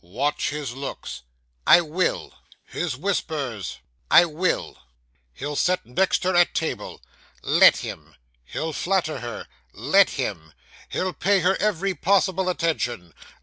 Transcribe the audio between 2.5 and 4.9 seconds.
'His whispers.' 'I will.'